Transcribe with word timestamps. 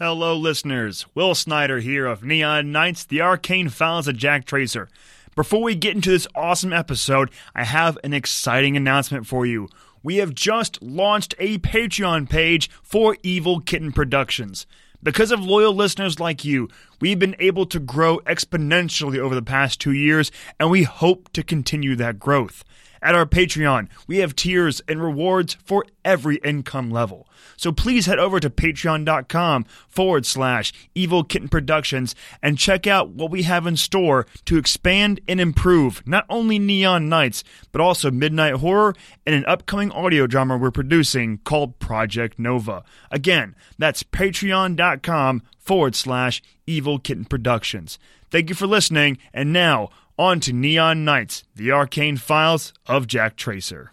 Hello, 0.00 0.36
listeners. 0.36 1.06
Will 1.16 1.34
Snyder 1.34 1.80
here 1.80 2.06
of 2.06 2.22
Neon 2.22 2.70
Nights, 2.70 3.02
the 3.04 3.20
arcane 3.20 3.68
files 3.68 4.06
of 4.06 4.16
Jack 4.16 4.44
Tracer. 4.44 4.88
Before 5.34 5.60
we 5.60 5.74
get 5.74 5.96
into 5.96 6.10
this 6.10 6.28
awesome 6.36 6.72
episode, 6.72 7.32
I 7.52 7.64
have 7.64 7.98
an 8.04 8.14
exciting 8.14 8.76
announcement 8.76 9.26
for 9.26 9.44
you. 9.44 9.68
We 10.04 10.18
have 10.18 10.36
just 10.36 10.80
launched 10.80 11.34
a 11.40 11.58
Patreon 11.58 12.30
page 12.30 12.70
for 12.80 13.16
Evil 13.24 13.58
Kitten 13.58 13.90
Productions. 13.90 14.68
Because 15.02 15.32
of 15.32 15.40
loyal 15.40 15.74
listeners 15.74 16.20
like 16.20 16.44
you, 16.44 16.68
we've 17.00 17.18
been 17.18 17.34
able 17.40 17.66
to 17.66 17.80
grow 17.80 18.20
exponentially 18.20 19.18
over 19.18 19.34
the 19.34 19.42
past 19.42 19.80
two 19.80 19.90
years, 19.90 20.30
and 20.60 20.70
we 20.70 20.84
hope 20.84 21.32
to 21.32 21.42
continue 21.42 21.96
that 21.96 22.20
growth. 22.20 22.62
At 23.02 23.14
our 23.14 23.26
Patreon, 23.26 23.88
we 24.06 24.18
have 24.18 24.36
tiers 24.36 24.80
and 24.88 25.02
rewards 25.02 25.56
for 25.64 25.84
every 26.04 26.36
income 26.36 26.90
level. 26.90 27.28
So 27.56 27.72
please 27.72 28.06
head 28.06 28.18
over 28.18 28.40
to 28.40 28.50
patreon.com 28.50 29.66
forward 29.88 30.26
slash 30.26 30.72
evil 30.94 31.24
kitten 31.24 31.48
productions 31.48 32.14
and 32.42 32.58
check 32.58 32.86
out 32.86 33.10
what 33.10 33.30
we 33.30 33.42
have 33.42 33.66
in 33.66 33.76
store 33.76 34.26
to 34.44 34.58
expand 34.58 35.20
and 35.28 35.40
improve 35.40 36.06
not 36.06 36.24
only 36.28 36.58
Neon 36.58 37.08
Nights, 37.08 37.44
but 37.72 37.80
also 37.80 38.10
Midnight 38.10 38.54
Horror 38.54 38.94
and 39.26 39.34
an 39.34 39.44
upcoming 39.46 39.90
audio 39.90 40.26
drama 40.26 40.56
we're 40.56 40.70
producing 40.70 41.38
called 41.38 41.78
Project 41.78 42.38
Nova. 42.38 42.84
Again, 43.10 43.54
that's 43.78 44.02
patreon.com 44.02 45.42
forward 45.58 45.94
slash 45.94 46.42
evil 46.66 46.98
kitten 46.98 47.24
productions. 47.24 47.98
Thank 48.30 48.50
you 48.50 48.54
for 48.54 48.66
listening, 48.66 49.18
and 49.32 49.52
now 49.52 49.88
on 50.18 50.40
to 50.40 50.52
Neon 50.52 51.04
Nights, 51.04 51.44
the 51.54 51.70
arcane 51.70 52.16
files 52.16 52.72
of 52.86 53.06
Jack 53.06 53.36
Tracer. 53.36 53.92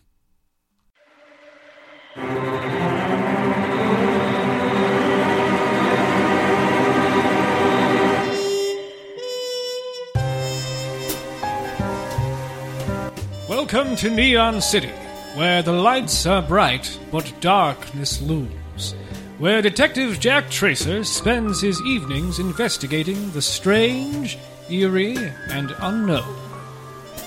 Welcome 13.48 13.96
to 13.98 14.10
Neon 14.10 14.62
City, 14.62 14.92
where 15.36 15.62
the 15.62 15.74
lights 15.74 16.26
are 16.26 16.42
bright 16.42 17.00
but 17.12 17.32
darkness 17.40 18.20
looms. 18.22 18.96
Where 19.38 19.62
Detective 19.62 20.20
Jack 20.20 20.50
Tracer 20.50 21.04
spends 21.04 21.62
his 21.62 21.82
evenings 21.84 22.40
investigating 22.40 23.32
the 23.32 23.42
strange, 23.42 24.38
eerie, 24.70 25.18
and 25.50 25.76
unknown. 25.80 26.36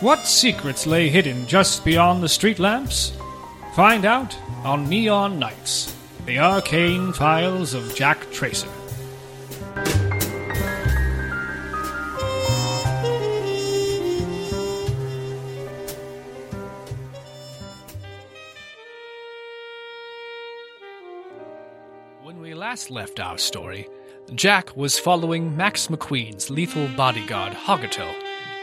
What 0.00 0.27
secrets 0.27 0.86
lay 0.86 1.08
hidden 1.08 1.47
just 1.47 1.84
beyond 1.84 2.22
the 2.22 2.28
street 2.28 2.58
lamps? 2.58 3.12
Find 3.75 4.05
out 4.05 4.36
on 4.64 4.89
Neon 4.89 5.39
Nights, 5.39 5.94
the 6.27 6.39
arcane 6.39 7.12
files 7.12 7.75
of 7.75 7.94
Jack 7.94 8.31
Tracer. 8.31 8.69
When 22.22 22.41
we 22.41 22.55
last 22.55 22.91
left 22.91 23.20
our 23.20 23.39
story, 23.39 23.89
Jack 24.34 24.77
was 24.77 24.98
following 24.98 25.57
Max 25.57 25.87
McQueen's 25.87 26.51
lethal 26.51 26.87
bodyguard, 26.89 27.55
Hakuto, 27.55 28.12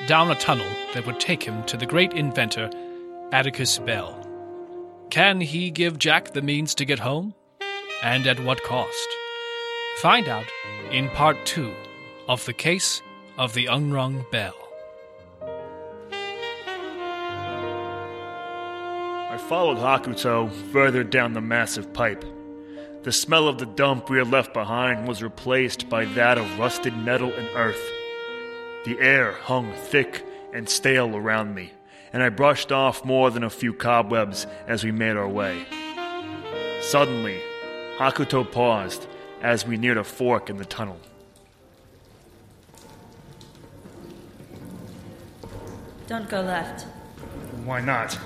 down 0.05 0.29
a 0.29 0.35
tunnel 0.35 0.69
that 0.93 1.07
would 1.07 1.19
take 1.19 1.41
him 1.41 1.63
to 1.63 1.75
the 1.75 1.87
great 1.87 2.13
inventor, 2.13 2.69
Atticus 3.31 3.79
Bell. 3.79 4.21
Can 5.09 5.41
he 5.41 5.71
give 5.71 5.97
Jack 5.97 6.33
the 6.33 6.43
means 6.43 6.75
to 6.75 6.85
get 6.85 6.99
home? 6.99 7.33
And 8.03 8.27
at 8.27 8.39
what 8.41 8.61
cost? 8.61 9.07
Find 9.97 10.27
out 10.27 10.45
in 10.91 11.09
part 11.09 11.43
two 11.45 11.73
of 12.27 12.45
The 12.45 12.53
Case 12.53 13.01
of 13.39 13.55
the 13.55 13.65
Unrung 13.65 14.23
Bell. 14.31 14.53
I 19.31 19.37
followed 19.49 19.77
Hakuto 19.77 20.51
further 20.71 21.03
down 21.03 21.33
the 21.33 21.41
massive 21.41 21.91
pipe. 21.91 22.23
The 23.05 23.11
smell 23.11 23.47
of 23.47 23.59
the 23.59 23.67
dump 23.67 24.09
we 24.09 24.17
had 24.17 24.31
left 24.31 24.51
behind 24.51 25.07
was 25.07 25.21
replaced 25.21 25.87
by 25.89 26.05
that 26.05 26.39
of 26.39 26.57
rusted 26.57 26.97
metal 26.97 27.31
and 27.31 27.47
earth. 27.55 27.91
The 28.83 28.99
air 28.99 29.33
hung 29.33 29.73
thick 29.73 30.25
and 30.55 30.67
stale 30.67 31.15
around 31.15 31.53
me, 31.53 31.71
and 32.11 32.23
I 32.23 32.29
brushed 32.29 32.71
off 32.71 33.05
more 33.05 33.29
than 33.29 33.43
a 33.43 33.49
few 33.51 33.73
cobwebs 33.73 34.47
as 34.65 34.83
we 34.83 34.91
made 34.91 35.17
our 35.17 35.29
way. 35.29 35.67
Suddenly, 36.81 37.39
Hakuto 37.99 38.43
paused 38.43 39.05
as 39.43 39.67
we 39.67 39.77
neared 39.77 39.97
a 39.97 40.03
fork 40.03 40.49
in 40.49 40.57
the 40.57 40.65
tunnel. 40.65 40.97
Don't 46.07 46.27
go 46.27 46.41
left. 46.41 46.87
Why 47.65 47.81
not? 47.81 48.17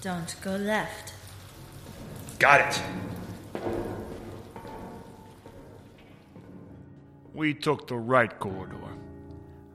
Don't 0.00 0.34
go 0.40 0.56
left. 0.56 1.12
Got 2.38 2.60
it. 2.60 2.82
We 7.34 7.52
took 7.52 7.86
the 7.86 7.96
right 7.96 8.38
corridor. 8.38 8.76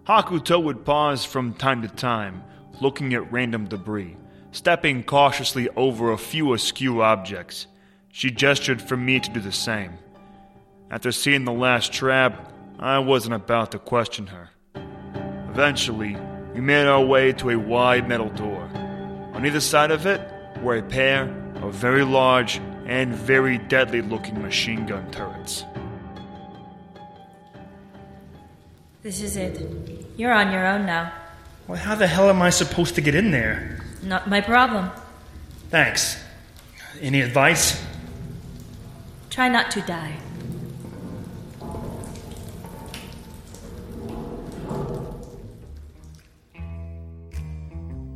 Hakuto 0.07 0.63
would 0.63 0.85
pause 0.85 1.25
from 1.25 1.53
time 1.53 1.81
to 1.81 1.87
time, 1.87 2.43
looking 2.81 3.13
at 3.13 3.31
random 3.31 3.65
debris, 3.65 4.17
stepping 4.51 5.03
cautiously 5.03 5.69
over 5.75 6.11
a 6.11 6.17
few 6.17 6.53
askew 6.53 7.01
objects. 7.01 7.67
She 8.11 8.31
gestured 8.31 8.81
for 8.81 8.97
me 8.97 9.19
to 9.19 9.29
do 9.29 9.39
the 9.39 9.51
same. 9.51 9.93
After 10.91 11.11
seeing 11.11 11.45
the 11.45 11.51
last 11.51 11.91
trap, 11.91 12.51
I 12.79 12.99
wasn't 12.99 13.35
about 13.35 13.71
to 13.71 13.79
question 13.79 14.27
her. 14.27 14.49
Eventually, 15.49 16.17
we 16.53 16.61
made 16.61 16.85
our 16.85 17.03
way 17.03 17.31
to 17.33 17.49
a 17.51 17.57
wide 17.57 18.07
metal 18.07 18.29
door. 18.29 18.54
On 19.35 19.45
either 19.45 19.59
side 19.59 19.91
of 19.91 20.05
it 20.05 20.21
were 20.61 20.77
a 20.77 20.81
pair 20.81 21.23
of 21.61 21.73
very 21.73 22.05
large 22.05 22.61
and 22.85 23.13
very 23.13 23.57
deadly 23.57 24.01
looking 24.01 24.41
machine 24.41 24.85
gun 24.85 25.11
turrets. 25.11 25.65
This 29.03 29.21
is 29.21 29.35
it. 29.35 29.61
You're 30.15 30.31
on 30.31 30.53
your 30.53 30.65
own 30.65 30.85
now. 30.85 31.11
Well, 31.67 31.77
how 31.77 31.95
the 31.95 32.07
hell 32.07 32.29
am 32.29 32.41
I 32.41 32.49
supposed 32.49 32.95
to 32.95 33.01
get 33.01 33.13
in 33.13 33.31
there? 33.31 33.83
Not 34.01 34.29
my 34.29 34.39
problem. 34.39 34.89
Thanks. 35.69 36.17
Any 37.01 37.19
advice? 37.19 37.83
Try 39.29 39.49
not 39.49 39.69
to 39.71 39.81
die. 39.81 40.15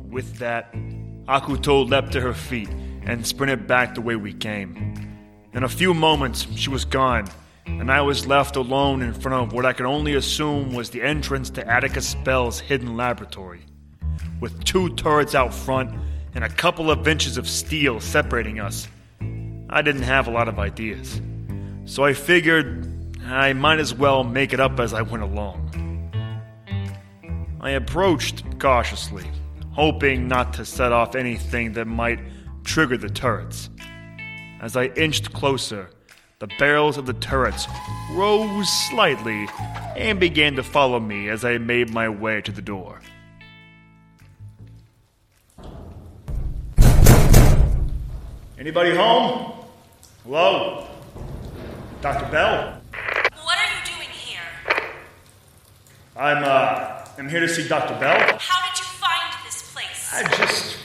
With 0.08 0.38
that, 0.38 0.74
Hakuto 1.30 1.88
leapt 1.88 2.10
to 2.14 2.20
her 2.20 2.34
feet 2.34 2.68
and 3.04 3.24
sprinted 3.24 3.68
back 3.68 3.94
the 3.94 4.00
way 4.00 4.16
we 4.16 4.32
came. 4.32 4.96
In 5.52 5.62
a 5.62 5.68
few 5.68 5.94
moments, 5.94 6.44
she 6.56 6.70
was 6.70 6.84
gone, 6.84 7.28
and 7.66 7.88
I 7.88 8.00
was 8.00 8.26
left 8.26 8.56
alone 8.56 9.00
in 9.00 9.14
front 9.14 9.40
of 9.40 9.52
what 9.52 9.64
I 9.64 9.72
could 9.72 9.86
only 9.86 10.14
assume 10.14 10.74
was 10.74 10.90
the 10.90 11.02
entrance 11.02 11.48
to 11.50 11.64
Atticus 11.64 12.16
Bell's 12.16 12.58
hidden 12.58 12.96
laboratory. 12.96 13.60
With 14.40 14.64
two 14.64 14.88
turrets 14.96 15.36
out 15.36 15.54
front 15.54 15.94
and 16.34 16.42
a 16.42 16.48
couple 16.48 16.90
of 16.90 17.06
inches 17.06 17.36
of 17.36 17.48
steel 17.48 18.00
separating 18.00 18.58
us, 18.58 18.88
I 19.70 19.82
didn't 19.82 20.02
have 20.02 20.26
a 20.26 20.32
lot 20.32 20.48
of 20.48 20.58
ideas. 20.58 21.22
So 21.84 22.02
I 22.02 22.12
figured 22.12 23.16
I 23.24 23.52
might 23.52 23.78
as 23.78 23.94
well 23.94 24.24
make 24.24 24.52
it 24.52 24.58
up 24.58 24.80
as 24.80 24.92
I 24.92 25.02
went 25.02 25.22
along. 25.22 25.68
I 27.60 27.70
approached 27.70 28.58
cautiously, 28.58 29.30
hoping 29.72 30.28
not 30.28 30.52
to 30.54 30.64
set 30.64 30.92
off 30.92 31.14
anything 31.14 31.72
that 31.72 31.86
might 31.86 32.20
trigger 32.64 32.96
the 32.96 33.08
turrets. 33.08 33.70
As 34.60 34.76
I 34.76 34.86
inched 34.96 35.32
closer, 35.32 35.90
the 36.38 36.48
barrels 36.58 36.96
of 36.96 37.06
the 37.06 37.12
turrets 37.14 37.66
rose 38.12 38.68
slightly 38.88 39.48
and 39.96 40.18
began 40.18 40.56
to 40.56 40.62
follow 40.62 40.98
me 40.98 41.28
as 41.28 41.44
I 41.44 41.58
made 41.58 41.92
my 41.92 42.08
way 42.08 42.40
to 42.42 42.52
the 42.52 42.62
door. 42.62 43.00
Anybody 48.58 48.94
home? 48.94 49.52
Hello? 50.24 50.86
Dr. 52.02 52.30
Bell? 52.30 52.80
What 53.42 53.58
are 53.58 53.74
you 53.74 53.94
doing 53.94 54.08
here? 54.10 54.40
I'm, 56.16 56.44
uh, 56.44 57.06
I'm 57.16 57.28
here 57.28 57.40
to 57.40 57.48
see 57.48 57.66
Dr. 57.66 57.98
Bell. 57.98 58.18
How 58.38 58.59
I 60.12 60.24
just 60.36 60.76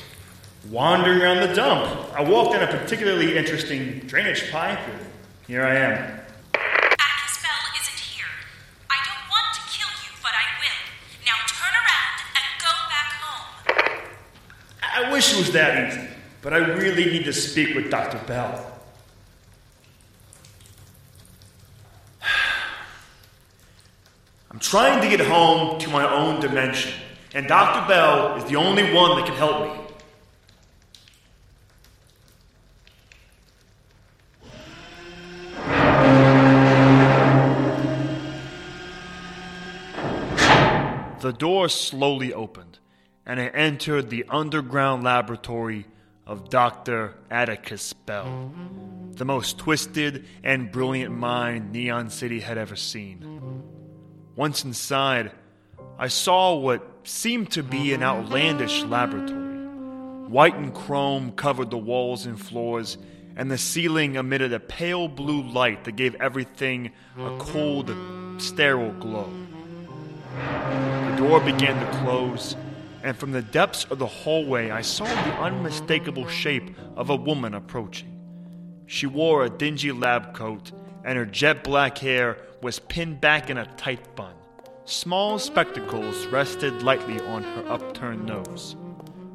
wandering 0.69 1.19
around 1.19 1.47
the 1.47 1.55
dump. 1.55 2.13
I 2.13 2.21
walked 2.21 2.53
in 2.55 2.61
a 2.61 2.67
particularly 2.67 3.35
interesting 3.37 4.01
drainage 4.01 4.51
pipe, 4.51 4.77
and 4.77 4.99
here 5.47 5.63
I 5.63 5.75
am. 5.75 6.19
Bell 6.53 6.61
isn't 7.81 7.99
here. 7.99 8.25
I 8.89 8.97
don't 9.03 9.27
want 9.29 9.55
to 9.55 9.61
kill 9.75 9.89
you, 10.03 10.11
but 10.21 10.31
I 10.31 10.45
will. 10.59 10.79
Now 11.25 11.37
turn 11.47 11.73
around 11.73 12.21
and 12.37 12.45
go 12.61 12.71
back 12.93 13.09
home. 13.19 13.49
I 14.93 15.11
wish 15.11 15.33
it 15.33 15.39
was 15.39 15.51
that 15.53 15.89
easy, 15.89 16.07
but 16.43 16.53
I 16.53 16.57
really 16.57 17.05
need 17.05 17.25
to 17.25 17.33
speak 17.33 17.75
with 17.75 17.89
Dr. 17.89 18.19
Bell. 18.27 18.73
I'm 24.51 24.59
trying 24.59 25.01
to 25.01 25.09
get 25.09 25.25
home 25.25 25.79
to 25.79 25.89
my 25.89 26.07
own 26.07 26.39
dimension, 26.39 26.93
and 27.35 27.47
Dr. 27.49 27.85
Bell 27.89 28.37
is 28.37 28.45
the 28.45 28.55
only 28.55 28.93
one 28.93 29.17
that 29.17 29.25
can 29.25 29.35
help 29.35 29.65
me. 29.65 29.81
The 41.19 41.33
door 41.33 41.67
slowly 41.67 42.33
opened, 42.33 42.79
and 43.25 43.41
I 43.41 43.47
entered 43.47 44.09
the 44.09 44.23
underground 44.29 45.03
laboratory 45.03 45.87
of 46.25 46.49
Dr. 46.49 47.15
Atticus 47.29 47.91
Bell, 47.91 48.53
the 49.11 49.25
most 49.25 49.57
twisted 49.57 50.25
and 50.41 50.71
brilliant 50.71 51.13
mind 51.13 51.73
Neon 51.73 52.09
City 52.09 52.39
had 52.39 52.57
ever 52.57 52.77
seen. 52.77 53.63
Once 54.37 54.63
inside, 54.63 55.31
I 55.99 56.07
saw 56.07 56.55
what 56.55 56.94
seemed 57.07 57.51
to 57.51 57.63
be 57.63 57.93
an 57.93 58.03
outlandish 58.03 58.83
laboratory. 58.83 59.55
White 60.27 60.55
and 60.55 60.73
chrome 60.73 61.31
covered 61.33 61.69
the 61.69 61.77
walls 61.77 62.25
and 62.25 62.39
floors, 62.39 62.97
and 63.35 63.51
the 63.51 63.57
ceiling 63.57 64.15
emitted 64.15 64.53
a 64.53 64.59
pale 64.59 65.07
blue 65.07 65.43
light 65.43 65.83
that 65.83 65.95
gave 65.95 66.15
everything 66.15 66.91
a 67.17 67.37
cold, 67.37 67.95
sterile 68.37 68.93
glow. 68.93 69.29
The 70.35 71.15
door 71.17 71.39
began 71.41 71.79
to 71.79 71.99
close, 71.99 72.55
and 73.03 73.15
from 73.15 73.31
the 73.31 73.41
depths 73.41 73.85
of 73.85 73.99
the 73.99 74.07
hallway, 74.07 74.71
I 74.71 74.81
saw 74.81 75.05
the 75.05 75.41
unmistakable 75.41 76.27
shape 76.27 76.75
of 76.95 77.09
a 77.09 77.15
woman 77.15 77.53
approaching. 77.53 78.11
She 78.87 79.05
wore 79.05 79.45
a 79.45 79.49
dingy 79.49 79.91
lab 79.91 80.33
coat, 80.33 80.71
and 81.03 81.17
her 81.17 81.25
jet 81.25 81.63
black 81.63 81.97
hair 81.99 82.37
was 82.61 82.79
pinned 82.79 83.21
back 83.21 83.49
in 83.49 83.57
a 83.57 83.65
tight 83.77 84.15
bun. 84.15 84.33
Small 84.87 85.39
spectacles 85.39 86.27
rested 86.27 86.83
lightly 86.83 87.19
on 87.21 87.41
her 87.41 87.65
upturned 87.67 88.27
nose. 88.27 88.75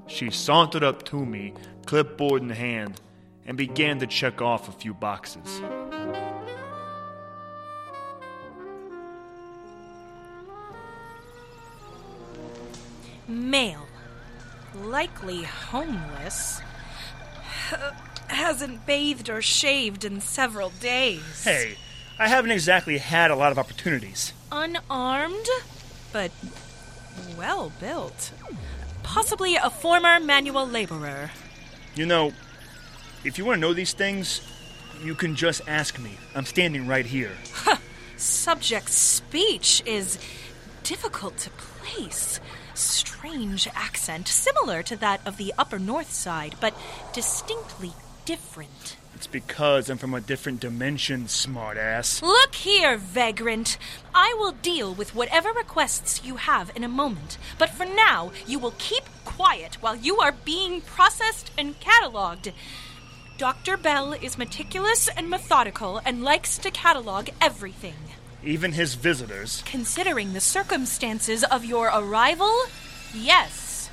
She 0.07 0.31
sauntered 0.31 0.85
up 0.85 1.05
to 1.07 1.27
me, 1.27 1.55
clipboard 1.87 2.43
in 2.43 2.51
hand, 2.51 3.01
and 3.45 3.57
began 3.59 3.99
to 3.99 4.07
check 4.07 4.41
off 4.41 4.69
a 4.69 4.73
few 4.73 4.95
boxes. 4.95 5.61
Male. 13.27 13.89
Likely 14.85 15.43
homeless. 15.43 16.61
Hasn't 18.29 18.87
bathed 18.87 19.29
or 19.29 19.43
shaved 19.43 20.05
in 20.05 20.21
several 20.21 20.71
days. 20.81 21.43
Hey, 21.43 21.77
I 22.21 22.29
haven't 22.29 22.51
exactly 22.51 22.99
had 22.99 23.31
a 23.31 23.35
lot 23.35 23.51
of 23.51 23.59
opportunities. 23.59 24.35
Unarmed, 24.53 25.49
but 26.13 26.31
well 27.35 27.73
built. 27.81 28.33
Possibly 29.03 29.57
a 29.57 29.71
former 29.71 30.21
manual 30.21 30.69
laborer. 30.69 31.31
You 31.95 32.05
know, 32.05 32.33
if 33.25 33.39
you 33.39 33.47
want 33.47 33.57
to 33.57 33.61
know 33.63 33.73
these 33.73 33.95
things, 33.95 34.43
you 35.03 35.15
can 35.15 35.35
just 35.35 35.63
ask 35.67 35.99
me. 35.99 36.19
I'm 36.35 36.45
standing 36.45 36.87
right 36.87 37.07
here. 37.07 37.33
Subject 38.19 38.91
speech 38.91 39.83
is 39.87 40.19
difficult 40.83 41.39
to 41.39 41.51
place. 41.51 42.39
Strange 42.75 43.67
accent, 43.75 44.29
similar 44.29 44.83
to 44.83 44.97
that 44.97 45.27
of 45.27 45.39
the 45.39 45.55
Upper 45.57 45.79
North 45.79 46.13
Side, 46.13 46.57
but 46.61 46.75
distinctly 47.15 47.93
different. 48.27 48.99
It's 49.15 49.27
because 49.27 49.91
I'm 49.91 49.99
from 49.99 50.15
a 50.15 50.21
different 50.21 50.61
dimension, 50.61 51.25
smartass. 51.25 52.23
Look 52.23 52.55
here, 52.55 52.97
vagrant. 52.97 53.77
I 54.15 54.35
will 54.39 54.53
deal 54.53 54.95
with 54.95 55.15
whatever 55.15 55.51
requests 55.53 56.25
you 56.25 56.37
have 56.37 56.73
in 56.75 56.85
a 56.85 56.89
moment, 56.89 57.37
but 57.59 57.71
for 57.71 57.85
now, 57.85 58.33
you 58.47 58.59
will 58.59 58.75
keep 58.79 59.05
quiet 59.25 59.77
while 59.81 59.97
you 59.97 60.19
are 60.19 60.33
being 60.33 60.81
processed 60.81 61.51
and 61.59 61.79
cataloged. 61.81 62.53
Dr. 63.37 63.77
Bell 63.77 64.13
is 64.13 64.37
meticulous 64.37 65.09
and 65.09 65.31
methodical 65.31 66.01
and 66.05 66.23
likes 66.23 66.59
to 66.59 66.71
catalog 66.71 67.29
everything. 67.41 67.95
Even 68.45 68.73
his 68.73 68.95
visitors. 68.95 69.63
Considering 69.67 70.33
the 70.33 70.41
circumstances 70.41 71.45
of 71.45 71.65
your 71.65 71.87
arrival, 71.89 72.55
yes. 73.15 73.91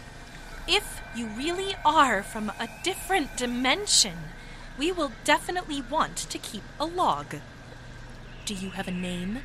If 0.68 1.02
you 1.16 1.28
really 1.28 1.76
are 1.86 2.24
from 2.24 2.50
a 2.60 2.70
different 2.84 3.36
dimension, 3.38 4.18
we 4.78 4.92
will 4.92 5.12
definitely 5.24 5.82
want 5.82 6.16
to 6.18 6.38
keep 6.38 6.64
a 6.80 6.86
log. 6.86 7.36
Do 8.46 8.54
you 8.54 8.70
have 8.72 8.88
a 8.88 8.92
name? 8.92 9.40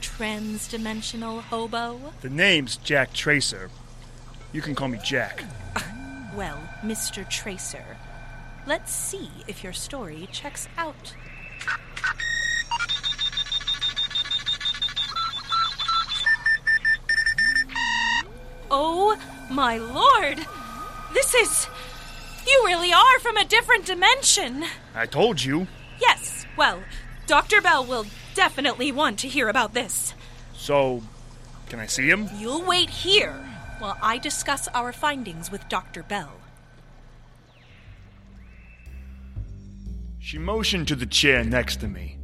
Transdimensional 0.00 1.42
hobo? 1.42 2.12
The 2.20 2.30
name's 2.30 2.76
Jack 2.76 3.12
Tracer. 3.12 3.70
You 4.52 4.62
can 4.62 4.74
call 4.74 4.88
me 4.88 4.98
Jack. 5.04 5.44
Well, 6.34 6.58
Mr. 6.82 7.26
Tracer, 7.30 7.96
let's 8.66 8.92
see 8.92 9.30
if 9.48 9.64
your 9.64 9.72
story 9.72 10.28
checks 10.32 10.68
out. 10.76 11.14
Oh 18.70 19.18
my 19.50 19.78
lord! 19.78 20.46
This 21.14 21.34
is. 21.34 21.68
You 22.56 22.64
really 22.64 22.92
are 22.92 23.18
from 23.20 23.36
a 23.36 23.44
different 23.44 23.84
dimension! 23.84 24.64
I 24.94 25.04
told 25.04 25.44
you. 25.44 25.66
Yes, 26.00 26.46
well, 26.56 26.82
Dr. 27.26 27.60
Bell 27.60 27.84
will 27.84 28.06
definitely 28.34 28.90
want 28.92 29.18
to 29.18 29.28
hear 29.28 29.50
about 29.50 29.74
this. 29.74 30.14
So, 30.54 31.02
can 31.68 31.80
I 31.80 31.86
see 31.86 32.08
him? 32.08 32.30
You'll 32.38 32.64
wait 32.64 32.88
here 32.88 33.34
while 33.78 33.98
I 34.00 34.16
discuss 34.16 34.68
our 34.68 34.92
findings 34.94 35.50
with 35.50 35.68
Dr. 35.68 36.02
Bell. 36.02 36.32
She 40.18 40.38
motioned 40.38 40.88
to 40.88 40.96
the 40.96 41.06
chair 41.06 41.44
next 41.44 41.80
to 41.80 41.88
me. 41.88 42.16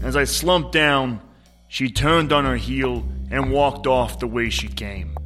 As 0.00 0.14
I 0.14 0.24
slumped 0.24 0.70
down, 0.70 1.20
she 1.66 1.90
turned 1.90 2.32
on 2.32 2.44
her 2.44 2.56
heel 2.56 3.04
and 3.32 3.50
walked 3.50 3.88
off 3.88 4.20
the 4.20 4.28
way 4.28 4.48
she 4.48 4.68
came, 4.68 5.16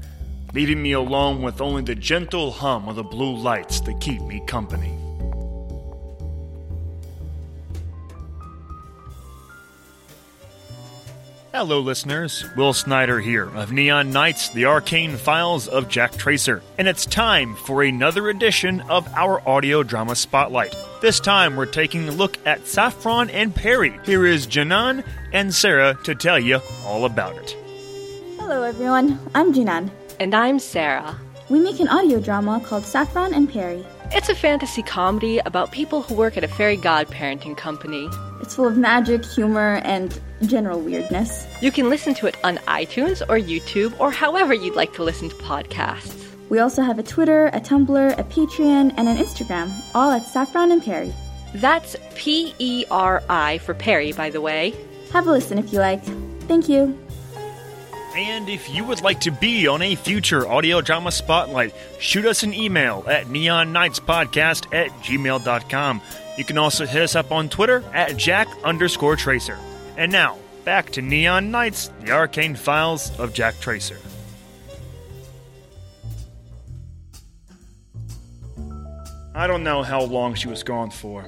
leaving 0.53 0.83
me 0.83 0.93
alone 0.93 1.43
with 1.43 1.61
only 1.61 1.83
the 1.83 1.95
gentle 1.95 2.51
hum 2.51 2.89
of 2.89 2.97
the 2.97 3.03
blue 3.03 3.37
lights 3.37 3.81
to 3.81 3.95
keep 3.95 4.23
me 4.23 4.43
company. 4.47 4.97
Hello, 11.53 11.81
listeners. 11.81 12.45
Will 12.57 12.73
Snyder 12.73 13.19
here 13.19 13.49
of 13.57 13.73
Neon 13.73 14.13
Nights, 14.13 14.51
the 14.51 14.67
arcane 14.67 15.17
files 15.17 15.67
of 15.67 15.89
Jack 15.89 16.13
Tracer. 16.13 16.63
And 16.79 16.87
it's 16.87 17.05
time 17.05 17.57
for 17.57 17.83
another 17.83 18.29
edition 18.29 18.81
of 18.83 19.07
our 19.15 19.47
audio 19.47 19.83
drama 19.83 20.15
spotlight. 20.15 20.77
This 21.03 21.19
time 21.19 21.57
we're 21.57 21.67
taking 21.67 22.09
a 22.09 22.13
look 22.13 22.39
at 22.47 22.69
Saffron 22.69 23.31
and 23.31 23.53
Peri. 23.53 23.99
Here 24.05 24.25
is 24.25 24.47
Janan 24.47 25.05
and 25.33 25.53
Sarah 25.53 25.99
to 26.05 26.15
tell 26.15 26.39
you 26.39 26.61
all 26.87 27.05
about 27.05 27.37
it. 27.37 27.57
Hello, 28.39 28.63
everyone. 28.63 29.19
I'm 29.35 29.53
Jinan. 29.53 29.91
And 30.21 30.35
I'm 30.35 30.59
Sarah. 30.59 31.19
We 31.49 31.61
make 31.61 31.81
an 31.81 31.89
audio 31.89 32.21
drama 32.21 32.61
called 32.63 32.85
Saffron 32.85 33.33
and 33.33 33.51
Peri. 33.51 33.83
It's 34.13 34.29
a 34.29 34.35
fantasy 34.35 34.83
comedy 34.83 35.39
about 35.39 35.73
people 35.73 36.03
who 36.03 36.15
work 36.15 36.37
at 36.37 36.45
a 36.45 36.49
fairy 36.49 36.77
godparenting 36.77 37.57
company. 37.57 38.07
It's 38.43 38.55
full 38.55 38.67
of 38.67 38.77
magic, 38.77 39.25
humor, 39.25 39.81
and 39.83 40.21
general 40.43 40.79
weirdness. 40.79 41.47
You 41.63 41.73
can 41.73 41.89
listen 41.89 42.13
to 42.17 42.27
it 42.27 42.37
on 42.45 42.59
iTunes 42.69 43.23
or 43.31 43.39
YouTube 43.39 43.99
or 43.99 44.11
however 44.11 44.53
you'd 44.53 44.77
like 44.77 44.93
to 44.97 45.05
listen 45.05 45.31
to 45.31 45.37
podcasts. 45.37 46.29
We 46.51 46.59
also 46.59 46.83
have 46.83 46.99
a 46.99 47.03
Twitter, 47.03 47.47
a 47.47 47.61
Tumblr, 47.61 48.19
a 48.19 48.25
Patreon, 48.25 48.93
and 48.99 49.09
an 49.09 49.17
Instagram, 49.17 49.73
all 49.95 50.11
at 50.11 50.27
Saffron 50.27 50.71
and 50.71 50.85
Peri. 50.85 51.15
That's 51.55 51.97
P 52.15 52.53
E 52.59 52.85
R 52.91 53.23
I 53.31 53.57
for 53.57 53.73
Peri, 53.73 54.13
by 54.13 54.29
the 54.29 54.43
way. 54.43 54.75
Have 55.15 55.29
a 55.29 55.31
listen 55.31 55.57
if 55.57 55.73
you 55.73 55.79
like. 55.79 56.05
Thank 56.47 56.69
you. 56.69 56.99
And 58.17 58.49
if 58.49 58.69
you 58.75 58.85
would 58.85 59.03
like 59.03 59.21
to 59.21 59.31
be 59.31 59.69
on 59.69 59.83
a 59.83 59.95
future 59.95 60.47
audio 60.47 60.81
drama 60.81 61.13
spotlight, 61.13 61.75
shoot 62.01 62.27
us 62.27 62.43
an 62.43 62.53
email 62.53 63.05
at 63.07 63.27
neonnightspodcast 63.27 64.75
at 64.75 64.91
gmail.com. 65.03 66.03
You 66.37 66.45
can 66.45 66.59
also 66.59 66.87
hit 66.87 67.03
us 67.03 67.15
up 67.15 67.31
on 67.31 67.49
Twitter 67.49 67.85
at 67.95 68.17
jack 68.17 68.49
underscore 68.65 69.17
tracer. 69.17 69.59
And 69.97 70.11
now, 70.11 70.39
back 70.65 70.91
to 70.91 71.03
Neon 71.03 71.51
Nights, 71.51 71.91
the 72.01 72.11
arcane 72.13 72.57
files 72.57 73.17
of 73.19 73.33
Jack 73.33 73.61
Tracer. 73.61 73.99
I 79.35 79.47
don't 79.47 79.63
know 79.63 79.83
how 79.83 80.03
long 80.03 80.35
she 80.35 80.49
was 80.49 80.63
gone 80.63 80.91
for. 80.91 81.25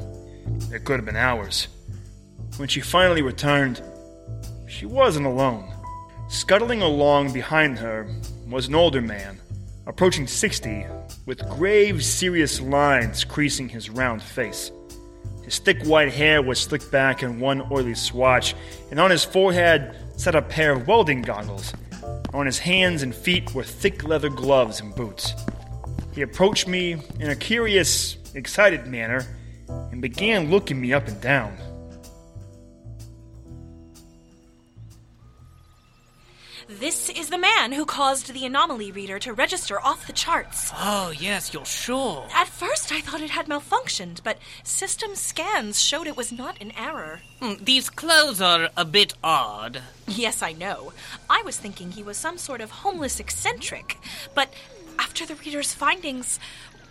It 0.72 0.84
could 0.84 0.96
have 0.96 1.04
been 1.04 1.16
hours. 1.16 1.68
When 2.56 2.68
she 2.68 2.80
finally 2.80 3.22
returned, 3.22 3.82
she 4.68 4.86
wasn't 4.86 5.26
alone. 5.26 5.71
Scuttling 6.32 6.80
along 6.80 7.34
behind 7.34 7.78
her 7.78 8.06
was 8.48 8.66
an 8.66 8.74
older 8.74 9.02
man, 9.02 9.38
approaching 9.86 10.26
60, 10.26 10.86
with 11.26 11.46
grave, 11.50 12.02
serious 12.02 12.58
lines 12.58 13.22
creasing 13.22 13.68
his 13.68 13.90
round 13.90 14.22
face. 14.22 14.72
His 15.44 15.58
thick 15.58 15.84
white 15.84 16.10
hair 16.10 16.40
was 16.40 16.58
slicked 16.58 16.90
back 16.90 17.22
in 17.22 17.38
one 17.38 17.60
oily 17.70 17.94
swatch, 17.94 18.54
and 18.90 18.98
on 18.98 19.10
his 19.10 19.26
forehead 19.26 19.94
sat 20.16 20.34
a 20.34 20.40
pair 20.40 20.72
of 20.72 20.88
welding 20.88 21.20
goggles. 21.20 21.74
On 22.32 22.46
his 22.46 22.58
hands 22.58 23.02
and 23.02 23.14
feet 23.14 23.54
were 23.54 23.62
thick 23.62 24.02
leather 24.02 24.30
gloves 24.30 24.80
and 24.80 24.94
boots. 24.94 25.34
He 26.14 26.22
approached 26.22 26.66
me 26.66 26.96
in 27.20 27.28
a 27.28 27.36
curious, 27.36 28.16
excited 28.34 28.86
manner 28.86 29.26
and 29.68 30.00
began 30.00 30.50
looking 30.50 30.80
me 30.80 30.94
up 30.94 31.08
and 31.08 31.20
down. 31.20 31.58
This 36.82 37.10
is 37.10 37.30
the 37.30 37.38
man 37.38 37.70
who 37.70 37.84
caused 37.84 38.32
the 38.32 38.44
anomaly 38.44 38.90
reader 38.90 39.20
to 39.20 39.32
register 39.32 39.80
off 39.80 40.08
the 40.08 40.12
charts. 40.12 40.72
Oh, 40.74 41.12
yes, 41.16 41.54
you're 41.54 41.64
sure. 41.64 42.26
At 42.34 42.48
first, 42.48 42.90
I 42.90 43.00
thought 43.00 43.20
it 43.20 43.30
had 43.30 43.46
malfunctioned, 43.46 44.18
but 44.24 44.38
system 44.64 45.14
scans 45.14 45.80
showed 45.80 46.08
it 46.08 46.16
was 46.16 46.32
not 46.32 46.60
an 46.60 46.72
error. 46.76 47.20
Hmm, 47.38 47.62
These 47.62 47.88
clothes 47.88 48.40
are 48.40 48.68
a 48.76 48.84
bit 48.84 49.14
odd. 49.22 49.80
Yes, 50.08 50.42
I 50.42 50.54
know. 50.54 50.92
I 51.30 51.42
was 51.42 51.56
thinking 51.56 51.92
he 51.92 52.02
was 52.02 52.16
some 52.16 52.36
sort 52.36 52.60
of 52.60 52.72
homeless 52.72 53.20
eccentric, 53.20 53.96
but 54.34 54.52
after 54.98 55.24
the 55.24 55.36
reader's 55.36 55.72
findings, 55.72 56.40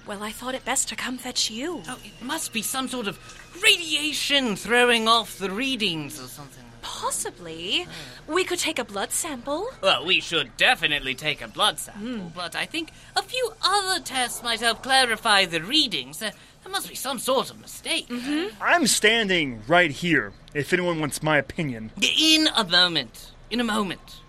well, 0.06 0.24
I 0.24 0.32
thought 0.32 0.56
it 0.56 0.66
best 0.66 0.90
to 0.90 0.96
come 0.96 1.18
fetch 1.18 1.50
you. 1.52 1.84
Oh, 1.88 1.98
it 2.04 2.24
must 2.24 2.54
be 2.54 2.62
some 2.62 2.88
sort 2.88 3.08
of 3.08 3.20
radiation 3.64 4.56
throwing 4.56 5.08
off 5.08 5.38
the 5.38 5.52
readings 5.52 6.20
or 6.20 6.28
something. 6.28 6.64
Possibly. 6.82 7.86
We 8.28 8.44
could 8.44 8.58
take 8.60 8.80
a 8.80 8.84
blood 8.84 9.12
sample. 9.12 9.70
Well, 9.82 10.06
we 10.06 10.20
should 10.20 10.58
definitely 10.58 11.14
take 11.14 11.42
a 11.42 11.48
blood 11.48 11.80
sample, 11.80 12.32
but 12.34 12.56
I 12.56 12.66
think 12.66 12.90
a 13.16 13.22
few 13.22 13.54
other 13.62 14.00
tests 14.04 14.42
might 14.42 14.62
help 14.62 14.82
clarify 14.82 15.46
the 15.46 15.62
readings. 15.62 16.18
There, 16.20 16.32
there 16.64 16.72
must 16.72 16.90
be 16.90 16.96
some 16.96 17.20
sort 17.20 17.52
of 17.52 17.62
mistake. 17.62 18.12
I'm 18.60 18.88
standing 18.88 19.62
right 19.68 19.92
here, 19.92 20.34
if 20.54 20.74
anyone 20.74 21.00
wants 21.00 21.22
my 21.22 21.38
opinion. 21.38 21.92
In 22.02 22.48
a 22.56 22.64
moment. 22.64 23.32
In 23.52 23.60
a 23.60 23.64
moment. 23.64 24.20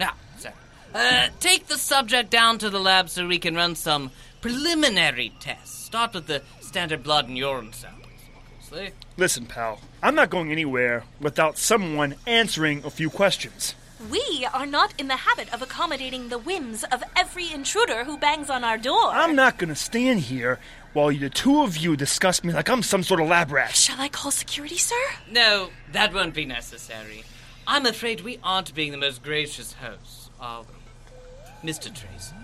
Now, 0.00 0.14
sir, 0.38 0.52
uh, 0.94 1.28
take 1.40 1.66
the 1.66 1.76
subject 1.78 2.30
down 2.30 2.58
to 2.58 2.70
the 2.70 2.80
lab 2.80 3.10
so 3.10 3.26
we 3.26 3.38
can 3.38 3.54
run 3.54 3.74
some 3.74 4.10
preliminary 4.42 5.32
tests. 5.40 5.86
Start 5.86 6.12
with 6.12 6.26
the 6.26 6.42
standard 6.60 7.02
blood 7.02 7.28
and 7.28 7.38
urine 7.38 7.72
samples, 7.72 8.10
obviously. 8.36 8.90
Listen, 9.16 9.46
pal, 9.46 9.80
I'm 10.02 10.14
not 10.14 10.28
going 10.28 10.52
anywhere 10.52 11.04
without 11.20 11.56
someone 11.56 12.16
answering 12.26 12.84
a 12.84 12.90
few 12.90 13.08
questions. 13.08 13.74
We 14.10 14.46
are 14.52 14.66
not 14.66 14.94
in 14.98 15.06
the 15.06 15.16
habit 15.16 15.54
of 15.54 15.62
accommodating 15.62 16.28
the 16.28 16.38
whims 16.38 16.82
of 16.82 17.04
every 17.16 17.52
intruder 17.52 18.02
who 18.04 18.18
bangs 18.18 18.50
on 18.50 18.64
our 18.64 18.76
door. 18.76 19.06
I'm 19.06 19.36
not 19.36 19.58
gonna 19.58 19.76
stand 19.76 20.20
here 20.20 20.58
while 20.92 21.12
you, 21.12 21.20
the 21.20 21.30
two 21.30 21.62
of 21.62 21.76
you 21.76 21.96
discuss 21.96 22.42
me 22.42 22.52
like 22.52 22.68
I'm 22.68 22.82
some 22.82 23.04
sort 23.04 23.20
of 23.20 23.28
lab 23.28 23.52
rat. 23.52 23.76
Shall 23.76 24.00
I 24.00 24.08
call 24.08 24.32
security, 24.32 24.76
sir? 24.76 24.96
No, 25.30 25.70
that 25.92 26.12
won't 26.12 26.34
be 26.34 26.44
necessary. 26.44 27.22
I'm 27.64 27.86
afraid 27.86 28.22
we 28.22 28.40
aren't 28.42 28.74
being 28.74 28.90
the 28.90 28.98
most 28.98 29.22
gracious 29.22 29.74
hosts, 29.74 30.30
are 30.40 30.62
we? 30.62 31.70
Mr. 31.70 31.94
Tracy. 31.94 32.34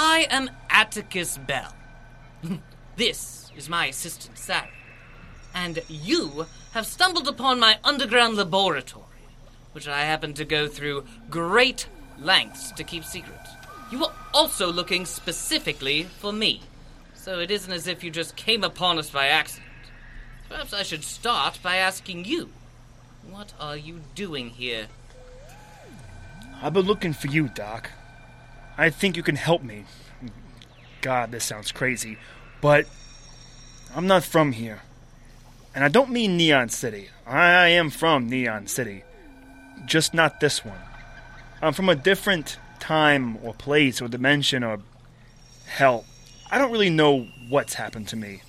I 0.00 0.28
am 0.30 0.48
Atticus 0.70 1.38
Bell. 1.38 1.74
this 2.96 3.50
is 3.56 3.68
my 3.68 3.86
assistant, 3.86 4.38
Sarah. 4.38 4.68
And 5.52 5.82
you 5.88 6.46
have 6.70 6.86
stumbled 6.86 7.26
upon 7.26 7.58
my 7.58 7.80
underground 7.82 8.36
laboratory, 8.36 9.04
which 9.72 9.88
I 9.88 10.02
happen 10.02 10.34
to 10.34 10.44
go 10.44 10.68
through 10.68 11.04
great 11.28 11.88
lengths 12.16 12.70
to 12.72 12.84
keep 12.84 13.02
secret. 13.02 13.40
You 13.90 13.98
were 13.98 14.12
also 14.32 14.70
looking 14.70 15.04
specifically 15.04 16.04
for 16.04 16.32
me, 16.32 16.62
so 17.16 17.40
it 17.40 17.50
isn't 17.50 17.72
as 17.72 17.88
if 17.88 18.04
you 18.04 18.12
just 18.12 18.36
came 18.36 18.62
upon 18.62 18.98
us 18.98 19.10
by 19.10 19.26
accident. 19.26 19.66
Perhaps 20.48 20.72
I 20.72 20.84
should 20.84 21.02
start 21.02 21.58
by 21.60 21.74
asking 21.74 22.24
you 22.24 22.50
what 23.28 23.52
are 23.58 23.76
you 23.76 24.02
doing 24.14 24.50
here? 24.50 24.86
I've 26.62 26.72
been 26.72 26.86
looking 26.86 27.12
for 27.12 27.26
you, 27.26 27.48
Doc. 27.48 27.90
I 28.78 28.90
think 28.90 29.16
you 29.16 29.24
can 29.24 29.34
help 29.34 29.62
me. 29.62 29.84
God, 31.00 31.32
this 31.32 31.44
sounds 31.44 31.72
crazy, 31.72 32.16
but 32.60 32.86
I'm 33.94 34.06
not 34.06 34.22
from 34.22 34.52
here. 34.52 34.82
And 35.74 35.84
I 35.84 35.88
don't 35.88 36.10
mean 36.10 36.36
Neon 36.36 36.68
City. 36.68 37.08
I 37.26 37.68
am 37.68 37.90
from 37.90 38.30
Neon 38.30 38.68
City. 38.68 39.02
Just 39.84 40.14
not 40.14 40.40
this 40.40 40.64
one. 40.64 40.78
I'm 41.60 41.72
from 41.72 41.88
a 41.88 41.96
different 41.96 42.58
time 42.78 43.38
or 43.42 43.52
place 43.52 44.00
or 44.00 44.08
dimension 44.08 44.62
or. 44.62 44.78
Hell, 45.66 46.04
I 46.50 46.56
don't 46.56 46.72
really 46.72 46.88
know 46.88 47.26
what's 47.48 47.74
happened 47.74 48.08
to 48.08 48.16
me. 48.16 48.42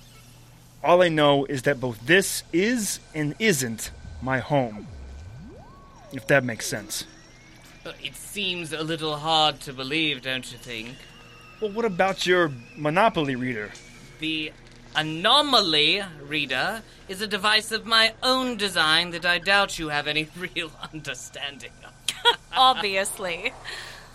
All 0.82 1.02
I 1.02 1.08
know 1.08 1.44
is 1.44 1.62
that 1.62 1.80
both 1.80 2.06
this 2.06 2.44
is 2.52 2.98
and 3.14 3.34
isn't 3.38 3.90
my 4.22 4.38
home. 4.38 4.86
If 6.12 6.26
that 6.28 6.44
makes 6.44 6.66
sense. 6.66 7.04
Uh, 7.84 7.92
It 8.02 8.14
seems 8.14 8.72
a 8.72 8.82
little 8.82 9.16
hard 9.16 9.60
to 9.60 9.72
believe, 9.72 10.22
don't 10.22 10.50
you 10.52 10.58
think? 10.58 10.96
Well, 11.60 11.70
what 11.70 11.84
about 11.84 12.26
your 12.26 12.52
Monopoly 12.76 13.36
reader? 13.36 13.70
The 14.18 14.52
anomaly 14.94 16.02
reader 16.22 16.82
is 17.08 17.20
a 17.20 17.26
device 17.26 17.70
of 17.72 17.86
my 17.86 18.12
own 18.22 18.56
design 18.56 19.10
that 19.10 19.24
I 19.24 19.38
doubt 19.38 19.78
you 19.78 19.88
have 19.88 20.06
any 20.06 20.28
real 20.54 20.72
understanding 20.92 21.72
of. 21.84 21.92
Obviously. 22.56 23.52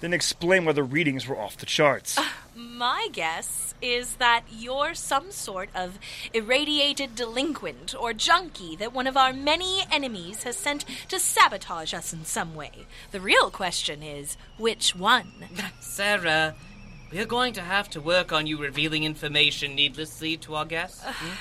Then 0.01 0.13
explain 0.13 0.65
why 0.65 0.73
the 0.73 0.83
readings 0.83 1.27
were 1.27 1.37
off 1.37 1.57
the 1.57 1.65
charts. 1.65 2.19
My 2.55 3.09
guess 3.11 3.73
is 3.81 4.15
that 4.15 4.43
you're 4.49 4.93
some 4.93 5.31
sort 5.31 5.69
of 5.75 5.99
irradiated 6.33 7.15
delinquent 7.15 7.93
or 7.97 8.13
junkie 8.13 8.75
that 8.77 8.93
one 8.93 9.07
of 9.07 9.17
our 9.17 9.33
many 9.33 9.83
enemies 9.91 10.43
has 10.43 10.55
sent 10.55 10.85
to 11.09 11.19
sabotage 11.19 11.93
us 11.93 12.13
in 12.13 12.25
some 12.25 12.55
way. 12.55 12.87
The 13.11 13.19
real 13.19 13.51
question 13.51 14.01
is 14.03 14.37
which 14.57 14.95
one? 14.95 15.31
Sarah, 15.79 16.55
we're 17.11 17.25
going 17.25 17.53
to 17.53 17.61
have 17.61 17.89
to 17.91 18.01
work 18.01 18.31
on 18.31 18.47
you 18.47 18.57
revealing 18.57 19.03
information 19.03 19.75
needlessly 19.75 20.37
to 20.37 20.55
our 20.55 20.65
guests. 20.65 21.01
hmm? 21.03 21.33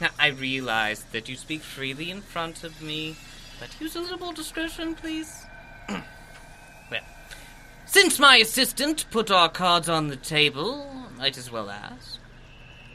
Now, 0.00 0.10
I 0.18 0.28
realize 0.28 1.04
that 1.12 1.28
you 1.28 1.36
speak 1.36 1.60
freely 1.62 2.10
in 2.10 2.22
front 2.22 2.64
of 2.64 2.82
me, 2.82 3.16
but 3.60 3.68
use 3.80 3.94
a 3.94 4.00
little 4.00 4.18
more 4.18 4.32
discretion, 4.32 4.94
please. 4.94 5.44
since 7.92 8.18
my 8.18 8.38
assistant 8.38 9.04
put 9.10 9.30
our 9.30 9.50
cards 9.50 9.86
on 9.86 10.08
the 10.08 10.16
table, 10.16 10.86
I 11.14 11.18
might 11.18 11.36
as 11.36 11.52
well 11.52 11.68
ask. 11.68 12.18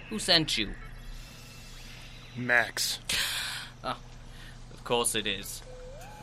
Who 0.09 0.17
sent 0.17 0.57
you? 0.57 0.71
Max. 2.35 2.97
Ah, 3.83 3.99
of 4.73 4.83
course 4.83 5.13
it 5.13 5.27
is. 5.27 5.61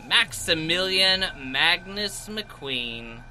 Maximilian 0.09 1.25
Magnus 1.53 2.29
McQueen. 2.29 3.23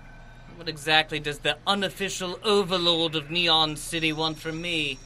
What 0.55 0.69
exactly 0.69 1.19
does 1.19 1.39
the 1.39 1.57
unofficial 1.67 2.39
overlord 2.45 3.15
of 3.15 3.29
Neon 3.29 3.75
City 3.75 4.13
want 4.13 4.39
from 4.39 4.61
me? 4.61 4.97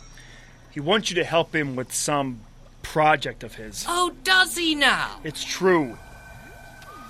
He 0.69 0.79
wants 0.79 1.09
you 1.09 1.15
to 1.15 1.23
help 1.23 1.55
him 1.55 1.75
with 1.75 1.91
some 1.91 2.41
project 2.83 3.43
of 3.43 3.55
his. 3.55 3.85
Oh, 3.87 4.13
does 4.23 4.55
he 4.55 4.75
now? 4.75 5.19
It's 5.23 5.43
true. 5.43 5.97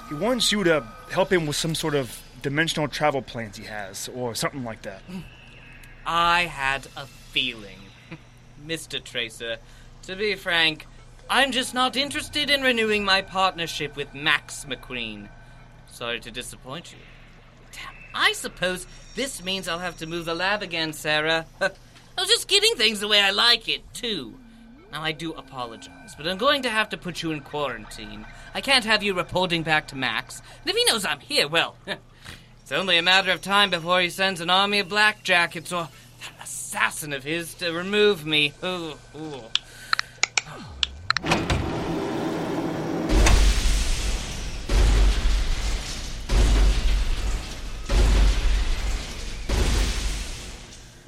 He 0.08 0.16
wants 0.16 0.54
you 0.54 0.64
to 0.64 0.88
help 1.12 1.34
him 1.34 1.46
with 1.46 1.58
some 1.58 1.76
sort 1.76 1.94
of 1.94 2.22
dimensional 2.42 2.88
travel 2.88 3.22
plans 3.22 3.58
he 3.58 3.66
has, 3.66 4.10
or 4.14 4.36
something 4.36 4.64
like 4.64 4.82
that. 4.84 5.02
I 6.06 6.44
had 6.44 6.88
a 6.96 7.06
feeling. 7.06 7.80
Mr. 8.66 9.04
Tracer, 9.04 9.58
to 10.04 10.16
be 10.16 10.36
frank, 10.36 10.88
I'm 11.30 11.52
just 11.52 11.74
not 11.74 11.96
interested 11.96 12.50
in 12.50 12.62
renewing 12.62 13.04
my 13.04 13.22
partnership 13.22 13.96
with 13.96 14.14
Max 14.14 14.66
McQueen. 14.66 15.30
Sorry 15.90 16.20
to 16.22 16.32
disappoint 16.32 16.94
you. 16.94 17.00
I 18.14 18.34
suppose 18.34 18.88
this 19.16 19.44
means 19.44 19.68
I'll 19.68 19.80
have 19.80 19.98
to 19.98 20.08
move 20.08 20.26
the 20.26 20.34
lab 20.34 20.64
again, 20.64 20.94
Sarah. 20.94 21.46
I 21.62 21.72
was 22.18 22.30
just 22.30 22.48
getting 22.48 22.76
things 22.76 23.00
the 23.00 23.08
way 23.08 23.22
I 23.22 23.30
like 23.30 23.70
it, 23.70 23.82
too. 23.94 24.40
Now, 24.92 25.04
I 25.04 25.12
do 25.12 25.34
apologize, 25.34 26.16
but 26.16 26.28
I'm 26.28 26.38
going 26.38 26.64
to 26.64 26.70
have 26.70 26.90
to 26.90 26.98
put 26.98 27.22
you 27.22 27.32
in 27.32 27.42
quarantine. 27.42 28.26
I 28.56 28.62
can't 28.62 28.86
have 28.86 29.04
you 29.04 29.14
reporting 29.14 29.64
back 29.64 29.88
to 29.90 29.96
Max. 29.96 30.42
And 30.62 30.70
if 30.70 30.76
he 30.76 30.86
knows 30.86 31.06
I'm 31.06 31.20
here, 31.20 31.48
well, 31.48 31.76
it's 32.68 32.74
only 32.74 32.98
a 32.98 33.02
matter 33.02 33.32
of 33.32 33.42
time 33.42 33.70
before 33.70 34.02
he 34.02 34.10
sends 34.10 34.42
an 34.42 34.50
army 34.50 34.80
of 34.80 34.90
blackjackets 34.90 35.72
or 35.72 35.88
that 36.20 36.44
assassin 36.44 37.14
of 37.14 37.24
his 37.24 37.54
to 37.54 37.72
remove 37.72 38.26
me. 38.26 38.52
Ooh, 38.62 38.96
ooh. 39.16 39.42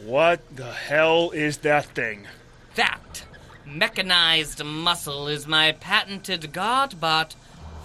What 0.05 0.55
the 0.55 0.71
hell 0.71 1.31
is 1.31 1.57
that 1.57 1.87
thing? 1.87 2.25
That 2.75 3.25
mechanized 3.65 4.63
muscle 4.63 5.27
is 5.27 5.45
my 5.45 5.73
patented 5.73 6.53
Godbot 6.53 7.35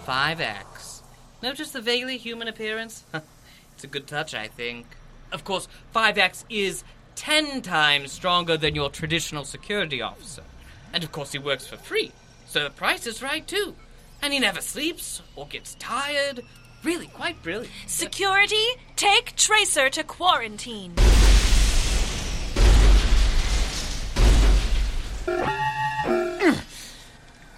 5X. 0.06 1.00
Notice 1.42 1.72
the 1.72 1.80
vaguely 1.80 2.18
human 2.18 2.46
appearance? 2.46 3.02
it's 3.74 3.84
a 3.84 3.88
good 3.88 4.06
touch, 4.06 4.34
I 4.34 4.48
think. 4.48 4.86
Of 5.32 5.44
course, 5.44 5.68
5X 5.94 6.44
is 6.48 6.84
ten 7.14 7.62
times 7.62 8.12
stronger 8.12 8.56
than 8.56 8.74
your 8.74 8.90
traditional 8.90 9.44
security 9.44 10.00
officer. 10.00 10.44
And 10.92 11.02
of 11.02 11.12
course, 11.12 11.32
he 11.32 11.38
works 11.38 11.66
for 11.66 11.76
free, 11.76 12.12
so 12.46 12.62
the 12.64 12.70
price 12.70 13.06
is 13.06 13.22
right 13.22 13.46
too. 13.46 13.74
And 14.22 14.32
he 14.32 14.38
never 14.38 14.60
sleeps 14.60 15.22
or 15.36 15.46
gets 15.46 15.74
tired. 15.78 16.42
Really, 16.82 17.08
quite 17.08 17.42
brilliant. 17.42 17.72
Security, 17.86 18.64
take 18.96 19.34
Tracer 19.36 19.90
to 19.90 20.04
quarantine. 20.04 20.94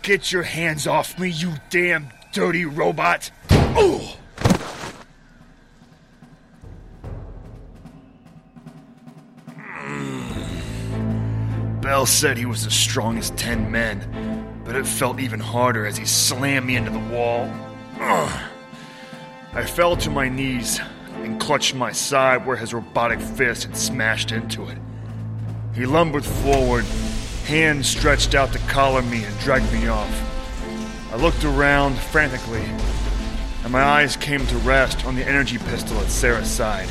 Get 0.02 0.30
your 0.30 0.44
hands 0.44 0.87
off 0.87 1.18
me, 1.18 1.30
you 1.30 1.54
damn 1.68 2.11
dirty 2.32 2.64
robot! 2.64 3.30
Oh! 3.50 4.16
Said 12.06 12.38
he 12.38 12.46
was 12.46 12.64
as 12.64 12.72
strong 12.72 13.18
as 13.18 13.30
ten 13.30 13.70
men, 13.70 14.62
but 14.64 14.75
it 14.75 14.86
felt 14.86 15.20
even 15.20 15.38
harder 15.38 15.84
as 15.84 15.98
he 15.98 16.06
slammed 16.06 16.64
me 16.66 16.76
into 16.76 16.90
the 16.90 16.98
wall. 16.98 17.52
Ugh. 18.00 18.50
I 19.52 19.64
fell 19.66 19.96
to 19.98 20.08
my 20.08 20.28
knees 20.28 20.80
and 21.16 21.38
clutched 21.38 21.75
my 21.75 21.92
side 21.92 22.46
where 22.46 22.56
his 22.56 22.72
robotic 22.72 23.20
fist 23.20 23.64
had 23.64 23.76
smashed 23.76 24.32
into 24.32 24.66
it. 24.68 24.78
He 25.75 25.84
lumbered 25.84 26.25
forward, 26.25 26.84
hands 27.44 27.86
stretched 27.88 28.34
out 28.34 28.52
to 28.54 28.58
collar 28.60 29.02
me 29.02 29.25
and 29.25 29.38
drag 29.40 29.62
me 29.70 29.88
off. 29.88 31.12
I 31.12 31.16
looked 31.16 31.44
around 31.44 31.98
frantically, 31.98 32.64
and 33.62 33.70
my 33.70 33.82
eyes 33.82 34.16
came 34.16 34.46
to 34.46 34.56
rest 34.58 35.04
on 35.04 35.16
the 35.16 35.28
energy 35.28 35.58
pistol 35.58 35.98
at 35.98 36.08
Sarah's 36.08 36.50
side. 36.50 36.88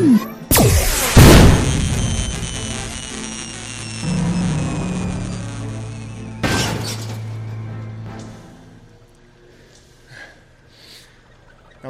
Now 0.00 0.06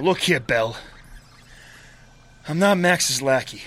look 0.01 0.19
here, 0.19 0.41
Bell. 0.41 0.77
I'm 2.49 2.59
not 2.59 2.79
Max's 2.79 3.23
lackey. 3.23 3.63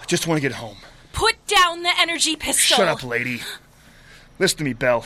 I 0.00 0.06
just 0.06 0.26
want 0.26 0.38
to 0.38 0.48
get 0.48 0.56
home. 0.56 0.78
Put 1.12 1.36
down 1.46 1.82
the 1.82 1.92
energy 1.98 2.32
oh, 2.32 2.40
pistol. 2.40 2.78
Shut 2.78 2.88
up, 2.88 3.04
lady. 3.04 3.42
Listen 4.38 4.56
to 4.58 4.64
me, 4.64 4.72
Bell. 4.72 5.04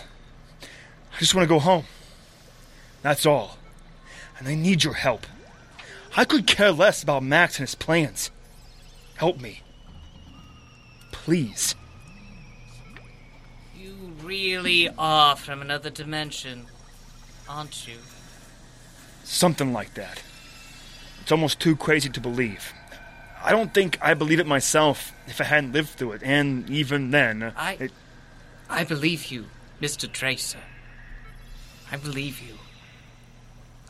I 0.63 1.19
just 1.19 1.35
want 1.35 1.43
to 1.43 1.53
go 1.53 1.59
home. 1.59 1.87
That's 3.03 3.27
all. 3.27 3.59
And 4.39 4.47
I 4.47 4.55
need 4.55 4.85
your 4.85 4.95
help. 4.95 5.27
I 6.19 6.25
could 6.25 6.47
care 6.47 6.73
less 6.73 7.03
about 7.03 7.23
Max 7.23 7.59
and 7.59 7.69
his 7.69 7.75
plans. 7.75 8.31
Help 9.17 9.39
me. 9.39 9.61
Please. 11.13 11.75
You 13.77 13.95
really 14.23 14.89
are 14.97 15.37
from 15.37 15.61
another 15.61 15.91
dimension, 15.91 16.67
aren't 17.47 17.87
you? 17.87 17.99
Something 19.25 19.75
like 19.75 19.93
that. 19.95 20.23
It's 21.21 21.33
almost 21.33 21.61
too 21.61 21.77
crazy 21.77 22.09
to 22.09 22.21
believe. 22.21 22.73
I 23.43 23.51
don't 23.51 23.75
think 23.75 23.99
I 24.01 24.15
believe 24.15 24.41
it 24.41 24.47
myself 24.47 25.13
if 25.27 25.41
I 25.41 25.45
hadn't 25.45 25.73
lived 25.73 25.91
through 25.91 26.13
it, 26.13 26.23
and 26.25 26.69
even 26.71 27.11
then, 27.11 27.53
I. 27.57 27.73
it, 27.75 27.93
I 28.71 28.85
believe 28.85 29.27
you, 29.27 29.47
Mr. 29.83 30.11
Tracer. 30.11 30.61
I 31.93 31.97
believe 31.97 32.41
you. 32.41 32.55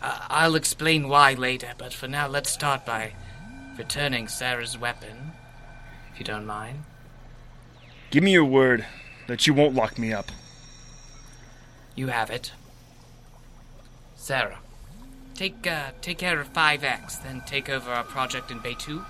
I- 0.02 0.26
I'll 0.30 0.54
explain 0.54 1.08
why 1.08 1.34
later, 1.34 1.72
but 1.78 1.92
for 1.94 2.08
now, 2.08 2.26
let's 2.28 2.50
start 2.50 2.84
by 2.84 3.14
returning 3.76 4.28
Sarah's 4.28 4.76
weapon, 4.78 5.32
if 6.12 6.18
you 6.20 6.24
don't 6.24 6.46
mind. 6.46 6.84
give 8.10 8.22
me 8.22 8.32
your 8.32 8.44
word 8.44 8.86
that 9.26 9.46
you 9.46 9.52
won't 9.54 9.74
lock 9.74 9.98
me 9.98 10.12
up. 10.12 10.30
You 11.94 12.06
have 12.08 12.30
it. 12.30 12.52
Sarah, 14.16 14.58
take 15.34 15.66
uh, 15.66 15.90
take 16.02 16.18
care 16.18 16.40
of 16.40 16.52
5X, 16.52 17.22
then 17.22 17.42
take 17.46 17.68
over 17.68 17.90
our 17.90 18.04
project 18.04 18.50
in 18.50 18.58
Bay 18.60 18.74
2. 18.78 19.04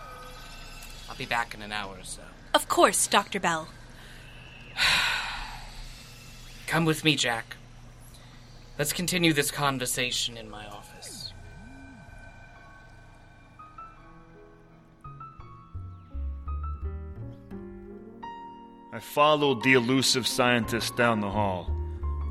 I'll 1.08 1.16
be 1.16 1.26
back 1.26 1.54
in 1.54 1.62
an 1.62 1.72
hour 1.72 1.96
or 1.98 2.04
so. 2.04 2.22
Of 2.54 2.68
course, 2.68 3.06
Dr. 3.06 3.38
Bell. 3.40 3.68
Come 6.66 6.84
with 6.84 7.04
me, 7.04 7.14
Jack. 7.16 7.56
Let's 8.78 8.92
continue 8.92 9.32
this 9.32 9.50
conversation 9.50 10.36
in 10.36 10.50
my 10.50 10.66
office. 10.66 10.85
I 18.96 18.98
followed 18.98 19.62
the 19.62 19.74
elusive 19.74 20.26
scientist 20.26 20.96
down 20.96 21.20
the 21.20 21.28
hall, 21.28 21.70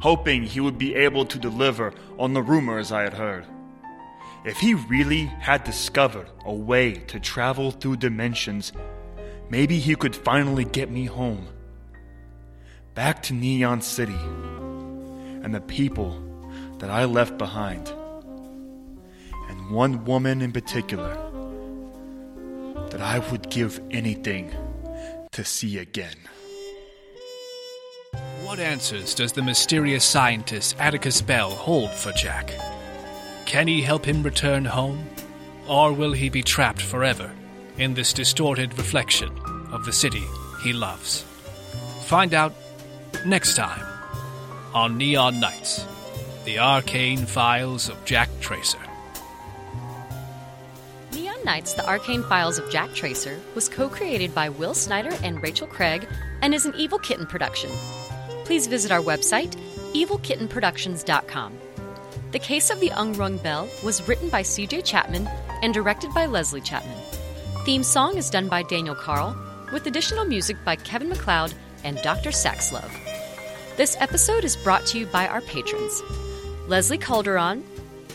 hoping 0.01 0.41
he 0.41 0.59
would 0.59 0.79
be 0.79 0.95
able 0.95 1.23
to 1.25 1.37
deliver 1.37 1.93
on 2.17 2.33
the 2.33 2.41
rumors 2.41 2.91
I 2.91 3.03
had 3.03 3.13
heard. 3.13 3.45
If 4.43 4.57
he 4.57 4.73
really 4.73 5.25
had 5.25 5.63
discovered 5.63 6.27
a 6.43 6.51
way 6.51 6.93
to 6.93 7.19
travel 7.19 7.69
through 7.69 7.97
dimensions, 7.97 8.73
maybe 9.47 9.77
he 9.77 9.93
could 9.93 10.15
finally 10.15 10.65
get 10.65 10.89
me 10.89 11.05
home. 11.05 11.47
Back 12.95 13.21
to 13.23 13.35
Neon 13.35 13.81
City 13.81 14.17
and 15.43 15.53
the 15.53 15.61
people 15.61 16.19
that 16.79 16.89
I 16.89 17.05
left 17.05 17.37
behind. 17.37 17.93
And 19.49 19.69
one 19.69 20.03
woman 20.03 20.41
in 20.41 20.51
particular 20.51 21.13
that 22.89 23.01
I 23.01 23.19
would 23.29 23.51
give 23.51 23.79
anything 23.91 24.51
to 25.33 25.43
see 25.43 25.77
again. 25.77 26.15
What 28.45 28.59
answers 28.59 29.15
does 29.15 29.31
the 29.31 29.41
mysterious 29.41 30.05
scientist 30.05 30.75
Atticus 30.77 31.19
Bell 31.19 31.49
hold 31.49 31.89
for 31.89 32.11
Jack? 32.11 32.53
Can 33.47 33.67
he 33.67 33.81
help 33.81 34.05
him 34.05 34.21
return 34.21 34.65
home? 34.65 35.09
Or 35.67 35.91
will 35.91 36.11
he 36.11 36.29
be 36.29 36.43
trapped 36.43 36.79
forever 36.79 37.31
in 37.79 37.95
this 37.95 38.13
distorted 38.13 38.77
reflection 38.77 39.31
of 39.71 39.83
the 39.83 39.91
city 39.91 40.23
he 40.61 40.73
loves? 40.73 41.25
Find 42.03 42.35
out 42.35 42.53
next 43.25 43.55
time 43.55 43.83
on 44.75 44.95
Neon 44.95 45.39
Nights 45.39 45.83
The 46.45 46.59
Arcane 46.59 47.25
Files 47.25 47.89
of 47.89 48.05
Jack 48.05 48.29
Tracer. 48.41 48.77
Neon 51.13 51.43
Nights 51.43 51.73
The 51.73 51.89
Arcane 51.89 52.21
Files 52.21 52.59
of 52.59 52.69
Jack 52.69 52.93
Tracer 52.93 53.39
was 53.55 53.67
co 53.67 53.89
created 53.89 54.35
by 54.35 54.49
Will 54.49 54.75
Snyder 54.75 55.17
and 55.23 55.41
Rachel 55.41 55.65
Craig 55.65 56.07
and 56.43 56.53
is 56.53 56.67
an 56.67 56.75
Evil 56.75 56.99
Kitten 56.99 57.25
production. 57.25 57.71
Please 58.45 58.67
visit 58.67 58.91
our 58.91 59.01
website, 59.01 59.55
evilkittenproductions.com. 59.93 61.57
The 62.31 62.39
Case 62.39 62.69
of 62.69 62.79
the 62.79 62.89
Unrung 62.89 63.37
Bell 63.37 63.67
was 63.83 64.07
written 64.07 64.29
by 64.29 64.43
CJ 64.43 64.85
Chapman 64.85 65.27
and 65.61 65.73
directed 65.73 66.13
by 66.13 66.27
Leslie 66.27 66.61
Chapman. 66.61 66.97
Theme 67.65 67.81
song 67.83 68.17
is 68.17 68.29
done 68.29 68.47
by 68.47 68.61
Daniel 68.63 68.93
Carl, 68.93 69.35
with 69.73 69.87
additional 69.87 70.25
music 70.25 70.57
by 70.63 70.75
Kevin 70.75 71.09
MacLeod 71.09 71.53
and 71.83 71.97
Dr. 72.03 72.29
Saxlove. 72.29 72.91
This 73.77 73.97
episode 73.99 74.43
is 74.43 74.55
brought 74.55 74.85
to 74.87 74.99
you 74.99 75.05
by 75.07 75.27
our 75.27 75.41
patrons 75.41 76.03
Leslie 76.67 76.97
Calderon, 76.97 77.63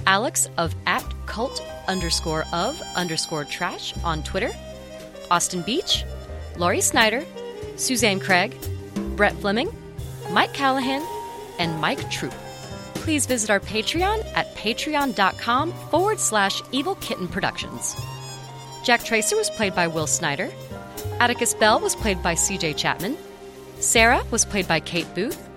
Alex 0.07 0.49
of 0.59 0.75
at 0.87 1.05
cult 1.27 1.61
underscore 1.88 2.45
of 2.53 2.81
underscore 2.95 3.45
trash 3.45 3.95
on 4.05 4.23
Twitter, 4.23 4.53
Austin 5.31 5.62
Beach, 5.62 6.05
Laurie 6.57 6.81
Snyder, 6.81 7.25
Suzanne 7.77 8.21
Craig, 8.21 8.55
Brett 9.16 9.35
Fleming, 9.35 9.71
Mike 10.33 10.53
Callahan, 10.53 11.03
and 11.59 11.81
Mike 11.81 12.11
Troop. 12.11 12.33
Please 12.95 13.27
visit 13.27 13.51
our 13.51 13.61
Patreon 13.61 14.25
at 14.35 14.55
patreon.com 14.55 15.73
forward 15.90 16.21
slash 16.21 16.62
evil 16.73 16.95
kitten 16.97 17.29
productions. 17.29 17.97
Jack 18.85 19.05
Tracer 19.05 19.37
was 19.37 19.51
played 19.51 19.75
by 19.75 19.87
Will 19.87 20.07
Snyder. 20.07 20.51
Atticus 21.19 21.55
Bell 21.55 21.81
was 21.81 21.95
played 21.97 22.23
by 22.23 22.35
CJ 22.35 22.77
Chapman. 22.77 23.16
Sarah 23.79 24.23
was 24.31 24.45
played 24.45 24.69
by 24.69 24.81
Kate 24.81 25.12
Booth. 25.14 25.49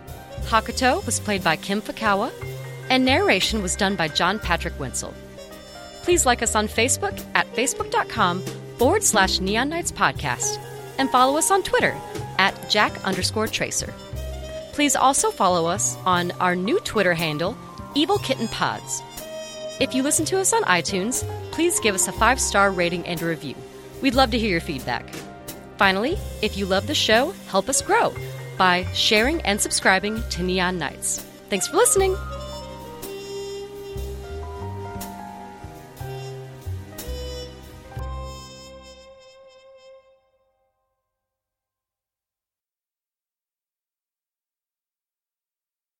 Hakuto 0.45 1.05
was 1.05 1.19
played 1.19 1.43
by 1.43 1.55
Kim 1.55 1.81
Fukawa. 1.81 2.31
And 2.89 3.05
narration 3.05 3.61
was 3.61 3.75
done 3.75 3.95
by 3.95 4.07
John 4.09 4.39
Patrick 4.39 4.77
Wenzel. 4.79 5.13
Please 6.03 6.25
like 6.25 6.41
us 6.41 6.55
on 6.55 6.67
Facebook 6.67 7.23
at 7.33 7.47
facebook.com 7.53 8.41
forward 8.77 9.03
slash 9.03 9.39
neon 9.39 9.69
nights 9.69 9.91
podcast 9.91 10.59
and 10.97 11.09
follow 11.09 11.37
us 11.37 11.49
on 11.49 11.63
Twitter 11.63 11.95
at 12.37 12.69
jack 12.69 13.03
underscore 13.05 13.47
tracer. 13.47 13.93
Please 14.73 14.95
also 14.95 15.29
follow 15.29 15.67
us 15.67 15.95
on 16.05 16.31
our 16.39 16.55
new 16.55 16.79
Twitter 16.79 17.13
handle, 17.13 17.55
Evil 17.95 18.17
Kitten 18.17 18.47
Pods. 18.47 19.01
If 19.79 19.93
you 19.93 20.01
listen 20.03 20.25
to 20.25 20.39
us 20.39 20.51
on 20.51 20.63
iTunes, 20.63 21.23
please 21.51 21.79
give 21.79 21.95
us 21.95 22.07
a 22.07 22.11
five 22.11 22.39
star 22.39 22.71
rating 22.71 23.05
and 23.05 23.21
a 23.21 23.25
review. 23.25 23.55
We'd 24.01 24.15
love 24.15 24.31
to 24.31 24.39
hear 24.39 24.49
your 24.49 24.61
feedback. 24.61 25.07
Finally, 25.77 26.17
if 26.41 26.57
you 26.57 26.65
love 26.65 26.87
the 26.87 26.95
show, 26.95 27.31
help 27.47 27.69
us 27.69 27.81
grow 27.81 28.13
by 28.57 28.85
sharing 28.93 29.41
and 29.41 29.61
subscribing 29.61 30.21
to 30.31 30.43
Neon 30.43 30.77
Nights. 30.77 31.19
Thanks 31.49 31.67
for 31.67 31.77
listening. 31.77 32.15